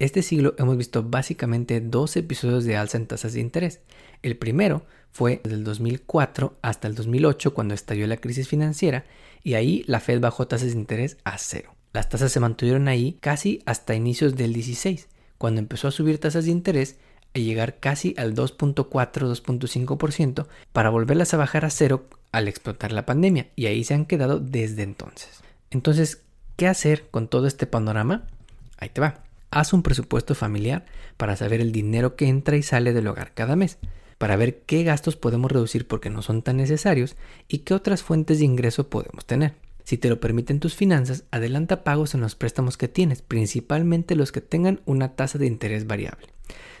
Este 0.00 0.22
siglo 0.22 0.54
hemos 0.56 0.78
visto 0.78 1.02
básicamente 1.02 1.82
dos 1.82 2.16
episodios 2.16 2.64
de 2.64 2.74
alza 2.74 2.96
en 2.96 3.06
tasas 3.06 3.34
de 3.34 3.40
interés. 3.40 3.80
El 4.22 4.38
primero 4.38 4.86
fue 5.12 5.42
del 5.44 5.62
2004 5.62 6.56
hasta 6.62 6.88
el 6.88 6.94
2008 6.94 7.52
cuando 7.52 7.74
estalló 7.74 8.06
la 8.06 8.16
crisis 8.16 8.48
financiera 8.48 9.04
y 9.44 9.52
ahí 9.54 9.84
la 9.86 10.00
Fed 10.00 10.20
bajó 10.20 10.48
tasas 10.48 10.72
de 10.72 10.78
interés 10.78 11.18
a 11.24 11.36
cero. 11.36 11.74
Las 11.92 12.08
tasas 12.08 12.32
se 12.32 12.40
mantuvieron 12.40 12.88
ahí 12.88 13.18
casi 13.20 13.60
hasta 13.66 13.94
inicios 13.94 14.36
del 14.36 14.54
16, 14.54 15.06
cuando 15.36 15.60
empezó 15.60 15.88
a 15.88 15.92
subir 15.92 16.18
tasas 16.18 16.46
de 16.46 16.52
interés 16.52 16.96
y 17.34 17.44
llegar 17.44 17.78
casi 17.78 18.14
al 18.16 18.34
2.4-2.5% 18.34 20.46
para 20.72 20.88
volverlas 20.88 21.34
a 21.34 21.36
bajar 21.36 21.66
a 21.66 21.70
cero 21.70 22.06
al 22.32 22.48
explotar 22.48 22.92
la 22.92 23.04
pandemia 23.04 23.48
y 23.54 23.66
ahí 23.66 23.84
se 23.84 23.92
han 23.92 24.06
quedado 24.06 24.40
desde 24.40 24.82
entonces. 24.82 25.42
Entonces, 25.70 26.22
¿qué 26.56 26.68
hacer 26.68 27.10
con 27.10 27.28
todo 27.28 27.46
este 27.46 27.66
panorama? 27.66 28.26
Ahí 28.78 28.88
te 28.88 29.02
va. 29.02 29.24
Haz 29.50 29.72
un 29.72 29.82
presupuesto 29.82 30.34
familiar 30.34 30.86
para 31.16 31.34
saber 31.36 31.60
el 31.60 31.72
dinero 31.72 32.14
que 32.14 32.28
entra 32.28 32.56
y 32.56 32.62
sale 32.62 32.92
del 32.92 33.08
hogar 33.08 33.32
cada 33.34 33.56
mes, 33.56 33.78
para 34.16 34.36
ver 34.36 34.60
qué 34.60 34.84
gastos 34.84 35.16
podemos 35.16 35.50
reducir 35.50 35.88
porque 35.88 36.10
no 36.10 36.22
son 36.22 36.42
tan 36.42 36.58
necesarios 36.58 37.16
y 37.48 37.58
qué 37.58 37.74
otras 37.74 38.02
fuentes 38.02 38.38
de 38.38 38.44
ingreso 38.44 38.88
podemos 38.88 39.26
tener. 39.26 39.54
Si 39.82 39.98
te 39.98 40.08
lo 40.08 40.20
permiten 40.20 40.60
tus 40.60 40.76
finanzas, 40.76 41.24
adelanta 41.32 41.82
pagos 41.82 42.14
en 42.14 42.20
los 42.20 42.36
préstamos 42.36 42.76
que 42.76 42.86
tienes, 42.86 43.22
principalmente 43.22 44.14
los 44.14 44.30
que 44.30 44.40
tengan 44.40 44.82
una 44.84 45.16
tasa 45.16 45.36
de 45.38 45.46
interés 45.46 45.86
variable. 45.86 46.28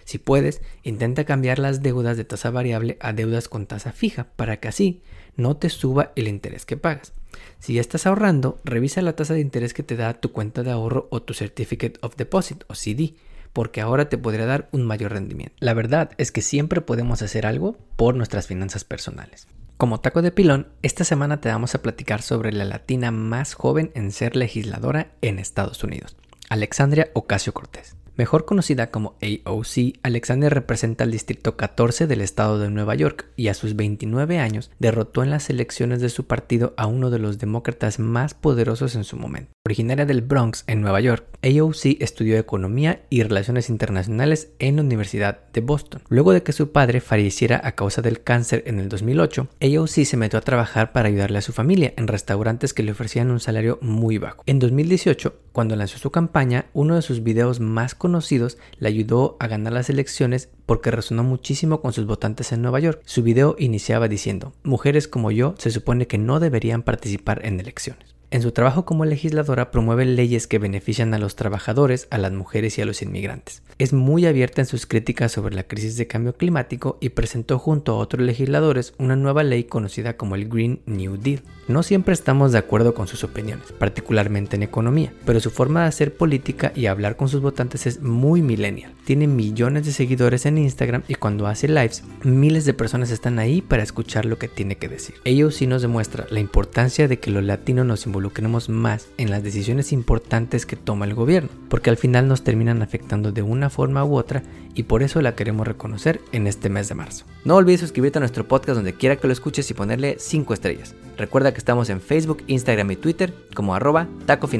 Si 0.04 0.18
puedes, 0.18 0.62
intenta 0.84 1.24
cambiar 1.24 1.58
las 1.58 1.82
deudas 1.82 2.16
de 2.16 2.24
tasa 2.24 2.50
variable 2.50 2.98
a 3.00 3.12
deudas 3.12 3.48
con 3.48 3.66
tasa 3.66 3.90
fija 3.90 4.28
para 4.36 4.58
que 4.60 4.68
así 4.68 5.02
no 5.34 5.56
te 5.56 5.70
suba 5.70 6.12
el 6.14 6.28
interés 6.28 6.66
que 6.66 6.76
pagas. 6.76 7.12
Si 7.58 7.74
ya 7.74 7.80
estás 7.80 8.06
ahorrando, 8.06 8.58
revisa 8.64 9.02
la 9.02 9.14
tasa 9.14 9.34
de 9.34 9.40
interés 9.40 9.74
que 9.74 9.82
te 9.82 9.96
da 9.96 10.14
tu 10.14 10.32
cuenta 10.32 10.62
de 10.62 10.70
ahorro 10.70 11.08
o 11.10 11.22
tu 11.22 11.34
Certificate 11.34 11.98
of 12.02 12.16
Deposit 12.16 12.64
o 12.68 12.74
CD, 12.74 13.14
porque 13.52 13.80
ahora 13.80 14.08
te 14.08 14.18
podría 14.18 14.46
dar 14.46 14.68
un 14.72 14.84
mayor 14.84 15.12
rendimiento. 15.12 15.56
La 15.60 15.74
verdad 15.74 16.10
es 16.18 16.32
que 16.32 16.42
siempre 16.42 16.80
podemos 16.80 17.22
hacer 17.22 17.46
algo 17.46 17.76
por 17.96 18.14
nuestras 18.14 18.46
finanzas 18.46 18.84
personales. 18.84 19.48
Como 19.76 20.00
taco 20.00 20.22
de 20.22 20.30
pilón, 20.30 20.68
esta 20.82 21.04
semana 21.04 21.40
te 21.40 21.48
vamos 21.48 21.74
a 21.74 21.82
platicar 21.82 22.22
sobre 22.22 22.52
la 22.52 22.64
latina 22.64 23.10
más 23.10 23.54
joven 23.54 23.90
en 23.94 24.12
ser 24.12 24.36
legisladora 24.36 25.12
en 25.22 25.38
Estados 25.38 25.82
Unidos, 25.82 26.16
Alexandria 26.50 27.10
Ocasio 27.14 27.54
Cortés. 27.54 27.96
Mejor 28.16 28.44
conocida 28.44 28.90
como 28.90 29.16
AOC, 29.22 29.98
Alexander 30.02 30.52
representa 30.52 31.04
al 31.04 31.10
Distrito 31.10 31.56
14 31.56 32.06
del 32.06 32.20
estado 32.20 32.58
de 32.58 32.70
Nueva 32.70 32.94
York 32.94 33.26
y 33.36 33.48
a 33.48 33.54
sus 33.54 33.76
29 33.76 34.38
años 34.38 34.70
derrotó 34.78 35.22
en 35.22 35.30
las 35.30 35.50
elecciones 35.50 36.00
de 36.00 36.08
su 36.08 36.26
partido 36.26 36.74
a 36.76 36.86
uno 36.86 37.10
de 37.10 37.18
los 37.18 37.38
demócratas 37.38 37.98
más 37.98 38.34
poderosos 38.34 38.94
en 38.94 39.04
su 39.04 39.16
momento. 39.16 39.52
Originaria 39.66 40.06
del 40.06 40.22
Bronx, 40.22 40.64
en 40.66 40.80
Nueva 40.80 41.00
York, 41.00 41.26
AOC 41.42 42.00
estudió 42.00 42.38
economía 42.38 43.02
y 43.08 43.22
relaciones 43.22 43.70
internacionales 43.70 44.50
en 44.58 44.76
la 44.76 44.82
Universidad 44.82 45.38
de 45.52 45.60
Boston. 45.60 46.02
Luego 46.08 46.32
de 46.32 46.42
que 46.42 46.52
su 46.52 46.72
padre 46.72 47.00
falleciera 47.00 47.60
a 47.64 47.72
causa 47.72 48.02
del 48.02 48.22
cáncer 48.22 48.64
en 48.66 48.78
el 48.80 48.88
2008, 48.88 49.48
AOC 49.60 50.04
se 50.04 50.16
metió 50.16 50.38
a 50.38 50.42
trabajar 50.42 50.92
para 50.92 51.08
ayudarle 51.08 51.38
a 51.38 51.42
su 51.42 51.52
familia 51.52 51.94
en 51.96 52.08
restaurantes 52.08 52.74
que 52.74 52.82
le 52.82 52.92
ofrecían 52.92 53.30
un 53.30 53.40
salario 53.40 53.78
muy 53.80 54.18
bajo. 54.18 54.42
En 54.46 54.58
2018, 54.58 55.34
cuando 55.52 55.76
lanzó 55.76 55.98
su 55.98 56.10
campaña, 56.10 56.66
uno 56.72 56.96
de 56.96 57.02
sus 57.02 57.22
videos 57.22 57.60
más 57.60 57.94
conocidos 58.00 58.58
le 58.78 58.88
ayudó 58.88 59.36
a 59.38 59.46
ganar 59.46 59.74
las 59.74 59.90
elecciones 59.90 60.48
porque 60.66 60.90
resonó 60.90 61.22
muchísimo 61.22 61.80
con 61.80 61.92
sus 61.92 62.06
votantes 62.06 62.50
en 62.50 62.62
Nueva 62.62 62.80
York. 62.80 63.02
Su 63.04 63.22
video 63.22 63.54
iniciaba 63.58 64.08
diciendo, 64.08 64.52
mujeres 64.64 65.06
como 65.06 65.30
yo 65.30 65.54
se 65.58 65.70
supone 65.70 66.08
que 66.08 66.18
no 66.18 66.40
deberían 66.40 66.82
participar 66.82 67.44
en 67.44 67.60
elecciones. 67.60 68.16
En 68.32 68.42
su 68.42 68.52
trabajo 68.52 68.84
como 68.84 69.04
legisladora 69.04 69.72
promueve 69.72 70.04
leyes 70.04 70.46
que 70.46 70.60
benefician 70.60 71.12
a 71.14 71.18
los 71.18 71.34
trabajadores, 71.34 72.06
a 72.10 72.18
las 72.18 72.30
mujeres 72.30 72.78
y 72.78 72.80
a 72.80 72.86
los 72.86 73.02
inmigrantes. 73.02 73.64
Es 73.78 73.92
muy 73.92 74.24
abierta 74.24 74.60
en 74.60 74.68
sus 74.68 74.86
críticas 74.86 75.32
sobre 75.32 75.56
la 75.56 75.64
crisis 75.64 75.96
de 75.96 76.06
cambio 76.06 76.34
climático 76.34 76.96
y 77.00 77.08
presentó 77.08 77.58
junto 77.58 77.92
a 77.92 77.96
otros 77.96 78.24
legisladores 78.24 78.94
una 78.98 79.16
nueva 79.16 79.42
ley 79.42 79.64
conocida 79.64 80.16
como 80.16 80.36
el 80.36 80.48
Green 80.48 80.80
New 80.86 81.16
Deal. 81.16 81.42
No 81.66 81.82
siempre 81.82 82.14
estamos 82.14 82.52
de 82.52 82.58
acuerdo 82.58 82.94
con 82.94 83.08
sus 83.08 83.24
opiniones, 83.24 83.72
particularmente 83.72 84.54
en 84.54 84.62
economía, 84.62 85.12
pero 85.24 85.40
su 85.40 85.50
forma 85.50 85.82
de 85.82 85.88
hacer 85.88 86.14
política 86.14 86.72
y 86.76 86.86
hablar 86.86 87.16
con 87.16 87.28
sus 87.28 87.40
votantes 87.40 87.86
es 87.86 88.00
muy 88.00 88.42
millennial. 88.42 88.92
Tiene 89.04 89.26
millones 89.26 89.86
de 89.86 89.92
seguidores 89.92 90.46
en 90.46 90.58
Instagram 90.58 91.02
y 91.08 91.14
cuando 91.16 91.48
hace 91.48 91.66
lives, 91.66 92.04
miles 92.22 92.64
de 92.64 92.74
personas 92.74 93.10
están 93.10 93.40
ahí 93.40 93.60
para 93.60 93.82
escuchar 93.82 94.24
lo 94.24 94.38
que 94.38 94.48
tiene 94.48 94.76
que 94.76 94.88
decir. 94.88 95.16
Ello 95.24 95.50
sí 95.50 95.66
nos 95.66 95.82
demuestra 95.82 96.26
la 96.30 96.40
importancia 96.40 97.08
de 97.08 97.18
que 97.18 97.30
los 97.30 97.42
latinos 97.42 97.86
nos 97.86 98.06
involucren 98.06 98.19
involucremos 98.20 98.68
más 98.68 99.08
en 99.16 99.30
las 99.30 99.42
decisiones 99.42 99.92
importantes 99.92 100.66
que 100.66 100.76
toma 100.76 101.06
el 101.06 101.14
gobierno, 101.14 101.48
porque 101.70 101.88
al 101.88 101.96
final 101.96 102.28
nos 102.28 102.44
terminan 102.44 102.82
afectando 102.82 103.32
de 103.32 103.40
una 103.40 103.70
forma 103.70 104.04
u 104.04 104.16
otra 104.16 104.42
y 104.74 104.82
por 104.82 105.02
eso 105.02 105.22
la 105.22 105.34
queremos 105.34 105.66
reconocer 105.66 106.20
en 106.32 106.46
este 106.46 106.68
mes 106.68 106.88
de 106.90 106.94
marzo. 106.96 107.24
No 107.46 107.56
olvides 107.56 107.80
suscribirte 107.80 108.18
a 108.18 108.20
nuestro 108.20 108.46
podcast 108.46 108.76
donde 108.76 108.92
quiera 108.92 109.16
que 109.16 109.26
lo 109.26 109.32
escuches 109.32 109.70
y 109.70 109.74
ponerle 109.74 110.16
5 110.18 110.52
estrellas. 110.52 110.94
Recuerda 111.16 111.52
que 111.52 111.58
estamos 111.58 111.88
en 111.88 112.02
Facebook, 112.02 112.44
Instagram 112.46 112.90
y 112.90 112.96
Twitter 112.96 113.32
como 113.54 113.74
arroba 113.74 114.06
taco. 114.26 114.50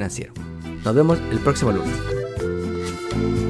Nos 0.84 0.94
vemos 0.94 1.18
el 1.30 1.38
próximo 1.40 1.72
lunes. 1.72 3.49